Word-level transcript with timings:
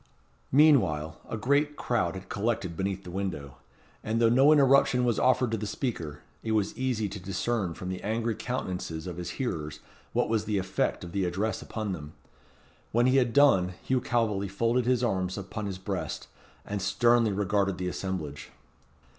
Meanwhile, 0.51 1.21
a 1.29 1.37
great 1.37 1.75
crowd 1.75 2.15
had 2.15 2.27
collected 2.27 2.75
beneath 2.75 3.03
the 3.03 3.11
window, 3.11 3.57
and 4.03 4.19
though 4.19 4.29
no 4.29 4.51
interruption 4.51 5.05
was 5.05 5.19
offered 5.19 5.51
to 5.51 5.57
the 5.57 5.67
speaker, 5.67 6.21
it 6.41 6.53
was 6.53 6.75
easy 6.75 7.07
to 7.07 7.19
discern 7.19 7.75
from 7.75 7.89
the 7.89 8.01
angry 8.01 8.33
countenances 8.33 9.05
of 9.05 9.17
his 9.17 9.29
hearers 9.37 9.79
what 10.11 10.27
was 10.27 10.45
the 10.45 10.57
effect 10.57 11.03
of 11.03 11.11
the 11.11 11.23
address 11.23 11.61
upon 11.61 11.91
them. 11.91 12.13
When 12.91 13.05
he 13.05 13.17
had 13.17 13.31
done, 13.31 13.73
Hugh 13.83 14.01
Calveley 14.01 14.47
folded 14.49 14.87
his 14.87 15.03
arms 15.03 15.37
upon 15.37 15.67
his 15.67 15.77
breast, 15.77 16.27
and 16.65 16.81
sternly 16.81 17.31
regarded 17.31 17.77
the 17.77 17.87
assemblage. 17.87 18.49